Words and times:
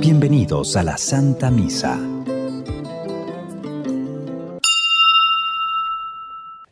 Bienvenidos 0.00 0.76
a 0.76 0.82
la 0.82 0.96
Santa 0.96 1.50
Misa. 1.50 1.98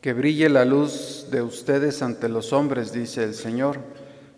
Que 0.00 0.12
brille 0.14 0.48
la 0.48 0.64
luz 0.64 1.26
de 1.30 1.42
ustedes 1.42 2.02
ante 2.02 2.28
los 2.28 2.52
hombres, 2.52 2.92
dice 2.92 3.24
el 3.24 3.34
Señor, 3.34 3.78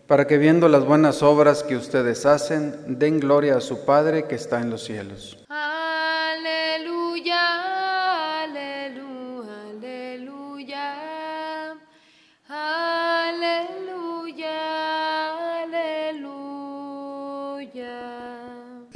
para 0.06 0.26
que 0.26 0.38
viendo 0.38 0.68
las 0.68 0.84
buenas 0.84 1.22
obras 1.22 1.62
que 1.62 1.76
ustedes 1.76 2.26
hacen, 2.26 2.98
den 2.98 3.20
gloria 3.20 3.56
a 3.56 3.60
su 3.60 3.84
Padre 3.84 4.26
que 4.26 4.34
está 4.34 4.60
en 4.60 4.70
los 4.70 4.84
cielos. 4.84 5.38
Aleluya, 5.48 6.84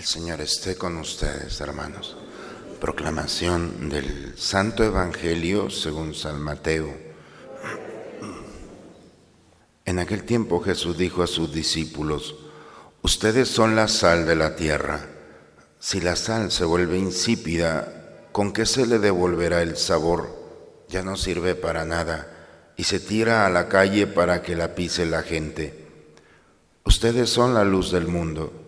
Señor 0.08 0.40
esté 0.40 0.74
con 0.74 0.96
ustedes, 0.96 1.60
hermanos. 1.60 2.16
Proclamación 2.80 3.90
del 3.90 4.32
Santo 4.38 4.82
Evangelio 4.82 5.68
según 5.68 6.14
San 6.14 6.40
Mateo. 6.40 6.96
En 9.84 9.98
aquel 9.98 10.24
tiempo 10.24 10.60
Jesús 10.60 10.96
dijo 10.96 11.22
a 11.22 11.26
sus 11.26 11.52
discípulos, 11.52 12.36
Ustedes 13.02 13.48
son 13.50 13.76
la 13.76 13.86
sal 13.86 14.24
de 14.24 14.34
la 14.34 14.56
tierra. 14.56 15.06
Si 15.78 16.00
la 16.00 16.16
sal 16.16 16.50
se 16.52 16.64
vuelve 16.64 16.96
insípida, 16.96 18.30
¿con 18.32 18.54
qué 18.54 18.64
se 18.64 18.86
le 18.86 18.98
devolverá 18.98 19.60
el 19.60 19.76
sabor? 19.76 20.34
Ya 20.88 21.02
no 21.02 21.18
sirve 21.18 21.54
para 21.54 21.84
nada 21.84 22.72
y 22.78 22.84
se 22.84 22.98
tira 22.98 23.44
a 23.44 23.50
la 23.50 23.68
calle 23.68 24.06
para 24.06 24.40
que 24.40 24.56
la 24.56 24.74
pise 24.74 25.04
la 25.04 25.22
gente. 25.22 25.86
Ustedes 26.86 27.28
son 27.28 27.52
la 27.52 27.64
luz 27.64 27.92
del 27.92 28.06
mundo. 28.06 28.67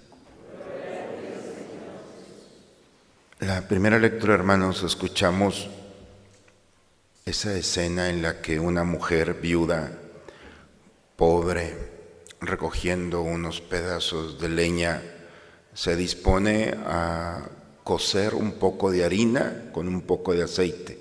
La 3.41 3.67
primera 3.67 3.97
lectura, 3.97 4.35
hermanos, 4.35 4.83
escuchamos 4.83 5.67
esa 7.25 7.57
escena 7.57 8.09
en 8.09 8.21
la 8.21 8.39
que 8.39 8.59
una 8.59 8.83
mujer 8.83 9.33
viuda, 9.41 9.97
pobre, 11.15 11.75
recogiendo 12.39 13.21
unos 13.21 13.59
pedazos 13.59 14.39
de 14.39 14.49
leña, 14.49 15.01
se 15.73 15.95
dispone 15.95 16.75
a 16.85 17.49
cocer 17.83 18.35
un 18.35 18.53
poco 18.59 18.91
de 18.91 19.03
harina 19.03 19.71
con 19.73 19.87
un 19.87 20.03
poco 20.03 20.33
de 20.33 20.43
aceite, 20.43 20.99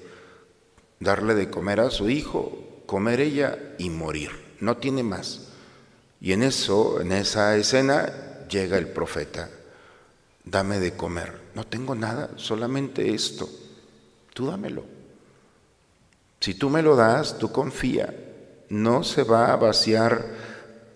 darle 0.99 1.35
de 1.35 1.51
comer 1.51 1.81
a 1.81 1.91
su 1.91 2.09
hijo, 2.09 2.83
comer 2.87 3.21
ella 3.21 3.59
y 3.77 3.91
morir. 3.91 4.31
No 4.61 4.79
tiene 4.79 5.03
más. 5.03 5.49
Y 6.23 6.33
en 6.33 6.43
eso, 6.43 7.03
en 7.03 7.13
esa 7.13 7.55
escena, 7.57 8.47
llega 8.49 8.79
el 8.79 8.89
profeta 8.89 9.51
dame 10.45 10.81
de 10.81 10.97
comer. 10.97 11.40
No 11.55 11.67
tengo 11.67 11.95
nada, 11.95 12.31
solamente 12.37 13.13
esto. 13.15 13.49
Tú 14.35 14.47
dámelo. 14.47 14.85
Si 16.41 16.55
tú 16.55 16.71
me 16.71 16.83
lo 16.83 16.97
das, 16.97 17.39
tú 17.39 17.53
confía. 17.53 18.15
No 18.69 19.05
se 19.05 19.25
va 19.25 19.53
a 19.53 19.57
vaciar 19.57 20.27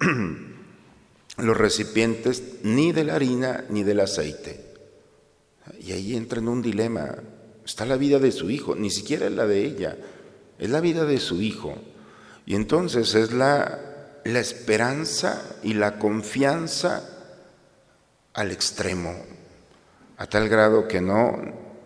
los 1.39 1.57
recipientes 1.57 2.61
ni 2.63 2.93
de 2.93 3.05
la 3.05 3.17
harina 3.17 3.65
ni 3.69 3.83
del 3.83 4.01
aceite. 4.01 4.65
Y 5.81 5.93
ahí 5.93 6.17
entra 6.17 6.39
en 6.39 6.49
un 6.49 6.63
dilema. 6.63 7.17
Está 7.65 7.87
la 7.87 7.97
vida 7.97 8.19
de 8.19 8.33
su 8.33 8.51
hijo, 8.51 8.75
ni 8.75 8.91
siquiera 8.91 9.27
es 9.27 9.33
la 9.33 9.47
de 9.47 9.65
ella, 9.65 9.97
es 10.59 10.69
la 10.71 10.81
vida 10.81 11.05
de 11.05 11.19
su 11.19 11.41
hijo. 11.41 11.75
Y 12.47 12.55
entonces 12.55 13.15
es 13.15 13.33
la, 13.33 13.81
la 14.25 14.39
esperanza 14.39 15.57
y 15.63 15.75
la 15.75 15.99
confianza 15.99 17.09
al 18.35 18.51
extremo, 18.51 19.15
a 20.17 20.27
tal 20.27 20.49
grado 20.49 20.87
que 20.87 21.01
no, 21.01 21.37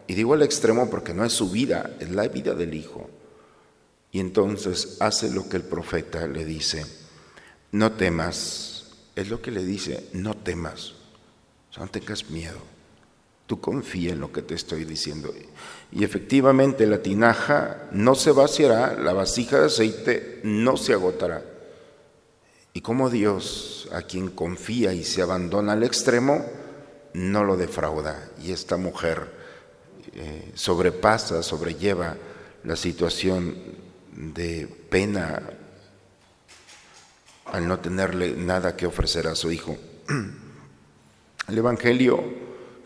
y 0.07 0.15
digo 0.15 0.35
al 0.35 0.43
extremo 0.43 0.89
porque 0.91 1.15
no 1.15 1.25
es 1.25 1.33
su 1.33 1.51
vida, 1.51 1.97
es 2.01 2.11
la 2.11 2.27
vida 2.29 2.55
del 2.55 2.75
Hijo. 2.75 3.09
Y 4.11 4.21
entonces 4.21 4.97
hace 5.01 5.31
lo 5.31 5.49
que 5.49 5.59
el 5.59 5.65
profeta 5.65 6.27
le 6.27 6.45
dice, 6.45 6.87
no 7.73 7.93
temas, 7.93 8.97
es 9.15 9.29
lo 9.29 9.43
que 9.43 9.51
le 9.51 9.65
dice, 9.65 10.09
no 10.13 10.35
temas, 10.35 10.95
no 11.77 11.87
tengas 11.89 12.31
miedo, 12.31 12.59
tú 13.47 13.61
confía 13.61 14.13
en 14.13 14.21
lo 14.21 14.33
que 14.33 14.43
te 14.43 14.55
estoy 14.55 14.85
diciendo. 14.85 15.35
Y 15.93 16.05
efectivamente 16.05 16.87
la 16.87 17.03
tinaja 17.03 17.89
no 17.93 18.15
se 18.15 18.33
vaciará, 18.33 18.95
la 18.95 19.13
vasija 19.13 19.61
de 19.61 19.67
aceite 19.67 20.41
no 20.43 20.77
se 20.77 20.95
agotará. 20.95 21.45
Y 22.73 22.81
como 22.81 23.11
Dios, 23.11 23.89
a 23.93 24.03
quien 24.03 24.31
confía 24.31 24.95
y 24.95 25.05
se 25.05 25.21
abandona 25.21 25.73
al 25.73 25.83
extremo, 25.83 26.45
no 27.15 27.45
lo 27.45 27.57
defrauda. 27.57 28.29
Y 28.43 28.53
esta 28.53 28.77
mujer 28.77 29.31
eh, 30.15 30.53
sobrepasa, 30.55 31.43
sobrelleva 31.43 32.17
la 32.65 32.77
situación 32.77 33.57
de 34.13 34.67
pena 34.91 35.43
al 37.47 37.67
no 37.67 37.79
tenerle 37.79 38.35
nada 38.35 38.77
que 38.77 38.87
ofrecer 38.87 39.27
a 39.27 39.35
su 39.35 39.51
hijo. 39.51 39.77
El 41.49 41.57
Evangelio, 41.57 42.23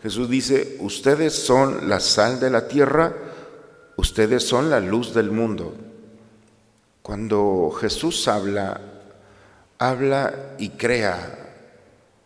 Jesús 0.01 0.29
dice, 0.29 0.77
ustedes 0.79 1.33
son 1.33 1.89
la 1.89 1.99
sal 1.99 2.39
de 2.39 2.49
la 2.49 2.67
tierra, 2.67 3.13
ustedes 3.97 4.47
son 4.47 4.69
la 4.69 4.79
luz 4.79 5.13
del 5.13 5.31
mundo. 5.31 5.75
Cuando 7.01 7.71
Jesús 7.77 8.27
habla, 8.29 8.79
habla 9.77 10.55
y 10.57 10.69
crea. 10.69 11.39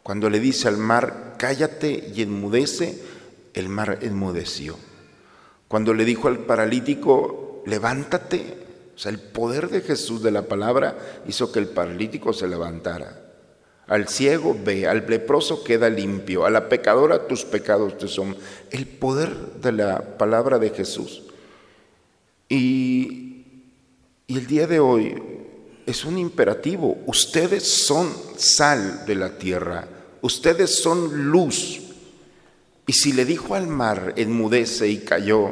Cuando 0.03 0.29
le 0.29 0.39
dice 0.39 0.67
al 0.67 0.77
mar, 0.77 1.26
cállate 1.37 2.11
y 2.13 2.21
enmudece, 2.21 3.01
el 3.53 3.69
mar 3.69 3.99
enmudeció. 4.01 4.77
Cuando 5.67 5.93
le 5.93 6.05
dijo 6.05 6.27
al 6.27 6.39
paralítico, 6.39 7.63
levántate, 7.65 8.67
o 8.95 8.99
sea, 8.99 9.11
el 9.11 9.19
poder 9.19 9.69
de 9.69 9.81
Jesús 9.81 10.23
de 10.23 10.31
la 10.31 10.43
palabra 10.43 10.97
hizo 11.27 11.51
que 11.51 11.59
el 11.59 11.67
paralítico 11.67 12.33
se 12.33 12.47
levantara. 12.47 13.23
Al 13.87 14.07
ciego 14.07 14.57
ve, 14.65 14.87
al 14.87 15.05
leproso 15.07 15.63
queda 15.63 15.89
limpio, 15.89 16.45
a 16.45 16.49
la 16.49 16.67
pecadora 16.67 17.27
tus 17.27 17.45
pecados 17.45 17.97
te 17.97 18.07
son. 18.07 18.35
El 18.69 18.85
poder 18.85 19.33
de 19.61 19.71
la 19.71 20.17
palabra 20.17 20.59
de 20.59 20.71
Jesús. 20.71 21.23
Y, 22.49 23.45
y 24.27 24.37
el 24.37 24.47
día 24.47 24.67
de 24.67 24.79
hoy 24.79 25.21
es 25.85 26.03
un 26.03 26.17
imperativo. 26.17 26.97
Ustedes 27.05 27.63
son 27.85 28.11
sal 28.35 29.05
de 29.05 29.15
la 29.15 29.37
tierra, 29.37 29.87
ustedes 30.27 30.75
son 30.75 31.31
luz. 31.31 31.81
Y 32.85 32.93
si 32.93 33.13
le 33.13 33.25
dijo 33.25 33.55
al 33.55 33.67
mar, 33.67 34.13
enmudece 34.17 34.87
y 34.87 34.99
cayó, 34.99 35.51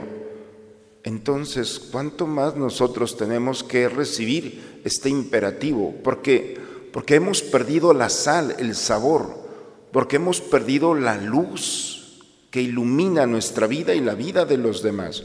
entonces, 1.03 1.79
¿cuánto 1.91 2.27
más 2.27 2.55
nosotros 2.55 3.15
tenemos 3.15 3.63
que 3.63 3.87
recibir 3.89 4.81
este 4.83 5.09
imperativo? 5.09 5.93
Porque, 6.03 6.57
porque 6.91 7.15
hemos 7.15 7.41
perdido 7.41 7.93
la 7.93 8.09
sal, 8.09 8.55
el 8.59 8.75
sabor, 8.75 9.45
porque 9.91 10.15
hemos 10.15 10.41
perdido 10.41 10.95
la 10.95 11.17
luz 11.17 12.23
que 12.49 12.61
ilumina 12.61 13.25
nuestra 13.27 13.67
vida 13.67 13.93
y 13.93 14.01
la 14.01 14.15
vida 14.15 14.45
de 14.45 14.57
los 14.57 14.81
demás. 14.81 15.23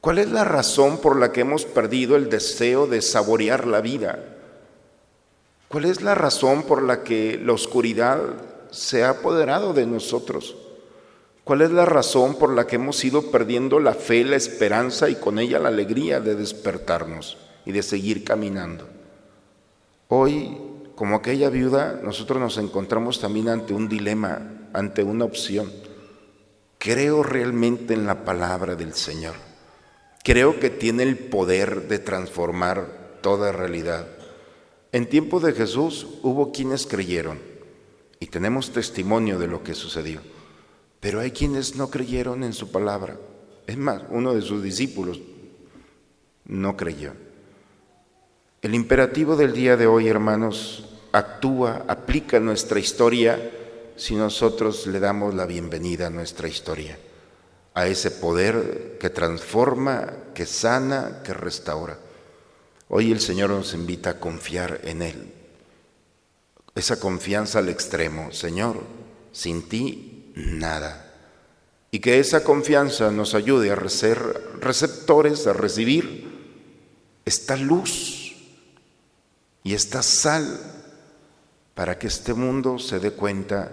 ¿Cuál 0.00 0.18
es 0.18 0.30
la 0.30 0.44
razón 0.44 0.98
por 0.98 1.18
la 1.18 1.32
que 1.32 1.40
hemos 1.40 1.64
perdido 1.64 2.16
el 2.16 2.28
deseo 2.28 2.86
de 2.86 3.00
saborear 3.00 3.66
la 3.66 3.80
vida? 3.80 4.35
¿Cuál 5.68 5.84
es 5.84 6.00
la 6.00 6.14
razón 6.14 6.62
por 6.62 6.82
la 6.82 7.02
que 7.02 7.40
la 7.42 7.52
oscuridad 7.52 8.20
se 8.70 9.02
ha 9.02 9.10
apoderado 9.10 9.72
de 9.72 9.84
nosotros? 9.84 10.56
¿Cuál 11.42 11.62
es 11.62 11.70
la 11.70 11.84
razón 11.84 12.36
por 12.36 12.52
la 12.52 12.66
que 12.66 12.76
hemos 12.76 13.04
ido 13.04 13.30
perdiendo 13.30 13.80
la 13.80 13.94
fe, 13.94 14.24
la 14.24 14.36
esperanza 14.36 15.08
y 15.08 15.16
con 15.16 15.38
ella 15.38 15.58
la 15.58 15.68
alegría 15.68 16.20
de 16.20 16.34
despertarnos 16.34 17.38
y 17.64 17.72
de 17.72 17.82
seguir 17.82 18.24
caminando? 18.24 18.88
Hoy, 20.08 20.56
como 20.94 21.16
aquella 21.16 21.50
viuda, 21.50 22.00
nosotros 22.02 22.40
nos 22.40 22.58
encontramos 22.58 23.20
también 23.20 23.48
ante 23.48 23.74
un 23.74 23.88
dilema, 23.88 24.68
ante 24.72 25.02
una 25.02 25.24
opción. 25.24 25.72
Creo 26.78 27.24
realmente 27.24 27.94
en 27.94 28.06
la 28.06 28.24
palabra 28.24 28.76
del 28.76 28.94
Señor. 28.94 29.34
Creo 30.22 30.60
que 30.60 30.70
tiene 30.70 31.02
el 31.02 31.18
poder 31.18 31.88
de 31.88 31.98
transformar 31.98 33.18
toda 33.20 33.50
realidad. 33.50 34.06
En 34.96 35.04
tiempo 35.10 35.40
de 35.40 35.52
Jesús 35.52 36.06
hubo 36.22 36.52
quienes 36.52 36.86
creyeron 36.86 37.38
y 38.18 38.28
tenemos 38.28 38.70
testimonio 38.70 39.38
de 39.38 39.46
lo 39.46 39.62
que 39.62 39.74
sucedió, 39.74 40.22
pero 41.00 41.20
hay 41.20 41.32
quienes 41.32 41.76
no 41.76 41.90
creyeron 41.90 42.42
en 42.42 42.54
su 42.54 42.72
palabra. 42.72 43.18
Es 43.66 43.76
más, 43.76 44.04
uno 44.08 44.32
de 44.32 44.40
sus 44.40 44.62
discípulos 44.62 45.20
no 46.46 46.78
creyó. 46.78 47.12
El 48.62 48.74
imperativo 48.74 49.36
del 49.36 49.52
día 49.52 49.76
de 49.76 49.86
hoy, 49.86 50.08
hermanos, 50.08 50.88
actúa, 51.12 51.84
aplica 51.88 52.40
nuestra 52.40 52.80
historia 52.80 53.50
si 53.96 54.14
nosotros 54.14 54.86
le 54.86 54.98
damos 54.98 55.34
la 55.34 55.44
bienvenida 55.44 56.06
a 56.06 56.10
nuestra 56.10 56.48
historia, 56.48 56.98
a 57.74 57.86
ese 57.86 58.12
poder 58.12 58.96
que 58.98 59.10
transforma, 59.10 60.10
que 60.32 60.46
sana, 60.46 61.20
que 61.22 61.34
restaura. 61.34 61.98
Hoy 62.88 63.10
el 63.10 63.20
Señor 63.20 63.50
nos 63.50 63.74
invita 63.74 64.10
a 64.10 64.20
confiar 64.20 64.80
en 64.84 65.02
Él. 65.02 65.32
Esa 66.74 67.00
confianza 67.00 67.58
al 67.58 67.68
extremo, 67.68 68.32
Señor, 68.32 68.82
sin 69.32 69.68
ti 69.68 70.32
nada. 70.34 71.14
Y 71.90 72.00
que 72.00 72.20
esa 72.20 72.44
confianza 72.44 73.10
nos 73.10 73.34
ayude 73.34 73.72
a 73.72 73.88
ser 73.88 74.18
receptores, 74.60 75.46
a 75.46 75.52
recibir 75.52 76.26
esta 77.24 77.56
luz 77.56 78.36
y 79.64 79.74
esta 79.74 80.02
sal 80.02 80.60
para 81.74 81.98
que 81.98 82.06
este 82.06 82.34
mundo 82.34 82.78
se 82.78 83.00
dé 83.00 83.10
cuenta 83.10 83.72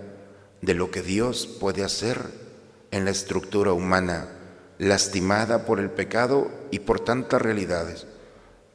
de 0.62 0.74
lo 0.74 0.90
que 0.90 1.02
Dios 1.02 1.46
puede 1.46 1.84
hacer 1.84 2.20
en 2.92 3.06
la 3.06 3.12
estructura 3.12 3.74
humana, 3.74 4.30
lastimada 4.80 5.66
por 5.66 5.80
el 5.80 5.90
pecado 5.90 6.50
y 6.72 6.80
por 6.80 7.00
tantas 7.00 7.42
realidades, 7.42 8.08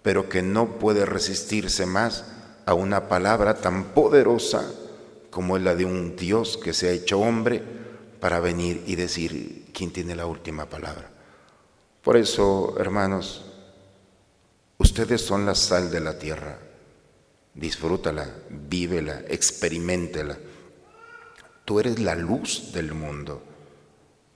pero 0.09 0.31
que 0.31 0.41
no 0.41 0.79
puede 0.79 1.05
resistirse 1.05 1.85
más 1.85 2.25
a 2.65 2.73
una 2.73 3.11
palabra 3.11 3.57
tan 3.57 3.93
poderosa 3.93 4.65
como 5.29 5.59
es 5.59 5.63
la 5.63 5.75
de 5.75 5.85
un 5.85 6.17
Dios 6.17 6.57
que 6.57 6.73
se 6.73 6.89
ha 6.89 6.93
hecho 6.93 7.21
hombre 7.21 7.63
para 8.19 8.41
venir 8.41 8.83
y 8.87 8.97
decir 8.97 9.67
quién 9.75 9.93
tiene 9.93 10.17
la 10.17 10.25
última 10.25 10.65
palabra. 10.65 11.11
Por 12.03 12.17
eso, 12.17 12.75
hermanos, 12.79 13.45
ustedes 14.79 15.21
son 15.21 15.45
la 15.45 15.55
sal 15.55 15.91
de 15.91 16.01
la 16.01 16.19
tierra. 16.19 16.59
Disfrútala, 17.53 18.31
vívela, 18.49 19.25
experimentela. 19.29 20.39
Tú 21.67 21.81
eres 21.81 21.99
la 21.99 22.15
luz 22.15 22.73
del 22.73 22.95
mundo. 22.95 23.43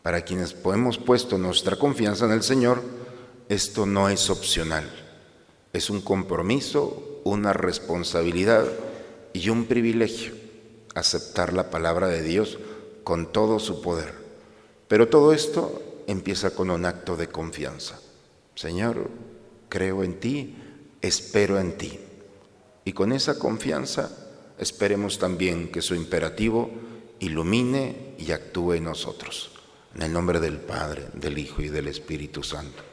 Para 0.03 0.21
quienes 0.21 0.55
hemos 0.67 0.99
puesto 0.99 1.39
nuestra 1.39 1.77
confianza 1.77 2.27
en 2.27 2.33
el 2.33 2.43
Señor, 2.43 2.83
esto 3.49 3.87
no 3.87 4.11
es 4.11 4.29
opcional. 4.29 5.02
Es 5.73 5.91
un 5.91 6.01
compromiso, 6.01 7.21
una 7.25 7.53
responsabilidad 7.53 8.67
y 9.33 9.49
un 9.49 9.67
privilegio 9.67 10.35
aceptar 10.95 11.53
la 11.53 11.71
palabra 11.71 12.09
de 12.09 12.23
Dios 12.23 12.59
con 13.05 13.33
todo 13.33 13.59
su 13.59 13.81
poder. 13.81 14.13
Pero 14.89 15.09
todo 15.09 15.33
esto 15.33 15.83
empieza 16.07 16.51
con 16.51 16.71
un 16.71 16.85
acto 16.85 17.17
de 17.17 17.29
confianza. 17.29 17.99
Señor, 18.55 19.09
creo 19.69 20.05
en 20.05 20.21
ti, 20.21 20.55
espero 21.01 21.59
en 21.59 21.79
ti. 21.79 21.99
Y 22.85 22.93
con 22.93 23.13
esa 23.13 23.39
confianza 23.39 24.11
esperemos 24.59 25.19
también 25.19 25.71
que 25.71 25.83
su 25.83 25.95
imperativo 25.95 26.71
ilumine 27.21 28.15
y 28.19 28.33
actúe 28.33 28.75
en 28.75 28.85
nosotros. 28.85 29.53
En 29.95 30.03
el 30.03 30.13
nombre 30.13 30.41
del 30.41 30.59
Padre, 30.59 31.07
del 31.15 31.39
Hijo 31.39 31.63
y 31.63 31.69
del 31.69 31.89
Espíritu 31.89 32.43
Santo. 32.43 32.92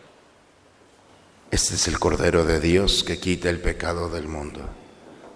Este 1.52 1.74
es 1.74 1.88
el 1.88 1.98
Cordero 1.98 2.46
de 2.46 2.60
Dios 2.60 3.04
que 3.04 3.20
quita 3.20 3.50
el 3.50 3.60
pecado 3.60 4.08
del 4.08 4.28
mundo. 4.28 4.62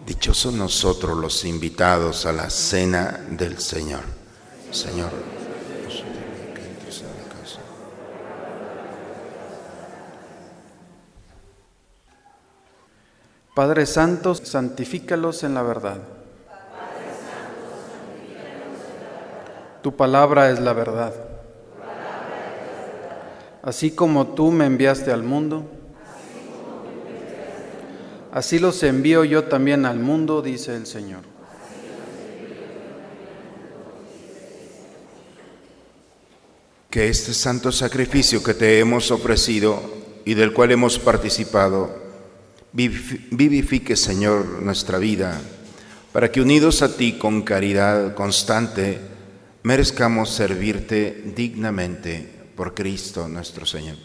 Dichosos 0.06 0.54
nosotros 0.54 1.18
los 1.18 1.44
invitados 1.44 2.28
a 2.28 2.34
la 2.34 2.52
cena 2.52 3.20
del 3.32 3.58
Señor. 3.58 4.02
Señor, 4.70 5.10
Padre 13.56 13.88
Santo, 13.88 14.36
santifícalos 14.36 15.44
en 15.44 15.56
la 15.56 15.64
verdad. 15.64 15.98
Tu 19.82 19.96
palabra 19.96 20.52
es 20.52 20.60
la 20.60 20.74
verdad. 20.74 21.14
Así 23.64 23.92
como 23.92 24.28
tú 24.28 24.52
me 24.52 24.66
enviaste 24.66 25.12
al 25.12 25.24
mundo, 25.24 25.70
así 28.34 28.60
los 28.60 28.82
envío 28.84 29.24
yo 29.24 29.46
también 29.46 29.86
al 29.86 30.00
mundo, 30.00 30.42
dice 30.42 30.76
el 30.76 30.88
Señor. 30.88 31.22
Que 36.90 37.10
este 37.10 37.34
santo 37.34 37.72
sacrificio 37.72 38.44
que 38.44 38.54
te 38.54 38.80
hemos 38.80 39.10
ofrecido 39.12 39.82
y 40.26 40.34
del 40.34 40.52
cual 40.52 40.72
hemos 40.72 41.00
participado, 41.00 42.04
vivifique, 42.72 43.96
Señor, 43.96 44.62
nuestra 44.62 44.98
vida, 44.98 45.40
para 46.12 46.32
que 46.32 46.42
unidos 46.42 46.82
a 46.82 46.96
ti 46.96 47.14
con 47.14 47.42
caridad 47.44 48.16
constante, 48.16 49.00
merezcamos 49.64 50.30
servirte 50.30 51.24
dignamente 51.36 52.30
por 52.56 52.74
Cristo 52.74 53.28
nuestro 53.28 53.66
Señor. 53.66 53.98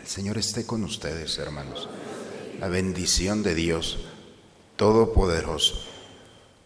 El 0.00 0.06
Señor 0.06 0.38
esté 0.38 0.64
con 0.66 0.84
ustedes, 0.84 1.38
hermanos. 1.38 1.88
La 2.58 2.66
bendición 2.66 3.44
de 3.44 3.54
Dios 3.54 3.98
Todopoderoso, 4.74 5.80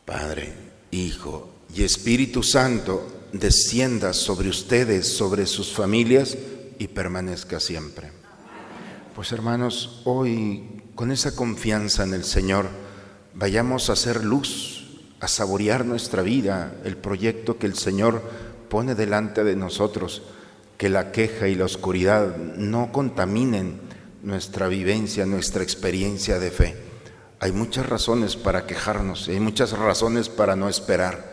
Padre, 0.06 0.54
Hijo 0.90 1.50
y 1.74 1.84
Espíritu 1.84 2.42
Santo, 2.42 3.06
descienda 3.32 4.14
sobre 4.14 4.48
ustedes, 4.48 5.06
sobre 5.06 5.44
sus 5.44 5.72
familias 5.72 6.38
y 6.78 6.88
permanezca 6.88 7.60
siempre. 7.60 8.10
Pues 9.14 9.32
hermanos, 9.32 10.00
hoy 10.04 10.82
con 10.94 11.12
esa 11.12 11.36
confianza 11.36 12.04
en 12.04 12.14
el 12.14 12.24
Señor, 12.24 12.70
vayamos 13.34 13.90
a 13.90 13.92
hacer 13.92 14.24
luz, 14.24 15.00
a 15.20 15.28
saborear 15.28 15.84
nuestra 15.84 16.22
vida, 16.22 16.74
el 16.84 16.96
proyecto 16.96 17.58
que 17.58 17.66
el 17.66 17.74
Señor 17.76 18.22
pone 18.70 18.94
delante 18.94 19.44
de 19.44 19.56
nosotros, 19.56 20.22
que 20.78 20.88
la 20.88 21.12
queja 21.12 21.48
y 21.48 21.54
la 21.54 21.66
oscuridad 21.66 22.34
no 22.56 22.92
contaminen 22.92 23.91
nuestra 24.22 24.68
vivencia, 24.68 25.26
nuestra 25.26 25.62
experiencia 25.62 26.38
de 26.38 26.50
fe. 26.50 26.76
Hay 27.40 27.52
muchas 27.52 27.86
razones 27.86 28.36
para 28.36 28.66
quejarnos, 28.66 29.28
hay 29.28 29.40
muchas 29.40 29.72
razones 29.72 30.28
para 30.28 30.56
no 30.56 30.68
esperar 30.68 31.32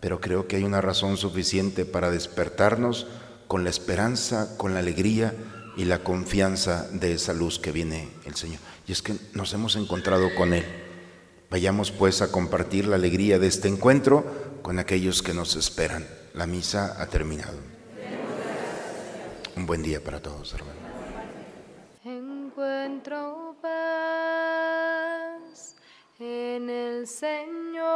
pero 0.00 0.20
creo 0.20 0.48
que 0.48 0.56
hay 0.56 0.64
una 0.64 0.80
razón 0.80 1.16
suficiente 1.16 1.84
para 1.84 2.10
despertarnos 2.10 3.06
con 3.46 3.64
la 3.64 3.70
esperanza, 3.70 4.56
con 4.56 4.72
la 4.74 4.80
alegría 4.80 5.34
y 5.76 5.84
la 5.84 6.02
confianza 6.02 6.88
de 6.90 7.12
esa 7.12 7.32
luz 7.32 7.58
que 7.58 7.72
viene 7.72 8.08
el 8.24 8.34
Señor. 8.34 8.60
Y 8.86 8.92
es 8.92 9.02
que 9.02 9.14
nos 9.34 9.52
hemos 9.52 9.76
encontrado 9.76 10.34
con 10.34 10.54
Él. 10.54 10.64
Vayamos 11.50 11.90
pues 11.90 12.22
a 12.22 12.32
compartir 12.32 12.86
la 12.86 12.96
alegría 12.96 13.38
de 13.38 13.46
este 13.46 13.68
encuentro 13.68 14.24
con 14.62 14.78
aquellos 14.78 15.22
que 15.22 15.34
nos 15.34 15.56
esperan. 15.56 16.06
La 16.32 16.46
misa 16.46 16.96
ha 17.00 17.06
terminado. 17.06 17.58
Un 19.56 19.66
buen 19.66 19.82
día 19.82 20.02
para 20.02 20.20
todos, 20.20 20.54
hermanos. 20.54 20.89
Encuentro 22.60 23.56
paz 23.62 23.74
en 26.18 26.68
el 26.68 27.06
Señor. 27.06 27.88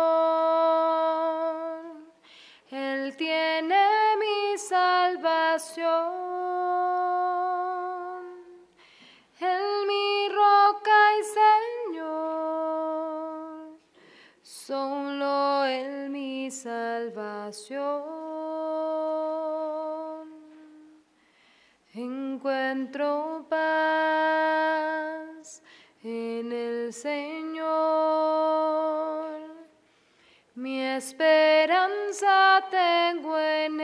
Él 2.71 3.15
tiene 3.19 4.17
mi 4.19 4.57
salvación. 4.57 5.85
Él 9.39 9.87
mi 9.87 10.31
roca 10.31 10.97
y 11.21 11.25
Señor. 11.93 13.77
Solo 14.41 15.65
Él 15.67 16.09
mi 16.09 16.51
salvación. 16.51 18.15
Encuentro 21.93 23.47
Señor. 26.95 27.65
Mi 30.55 30.81
esperanza 30.81 32.65
tengo 32.71 33.37
en 33.37 33.81